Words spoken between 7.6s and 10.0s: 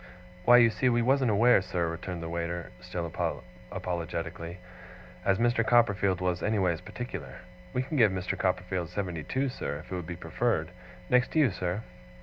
We can give Mr. Copperfield seventy two, sir, if it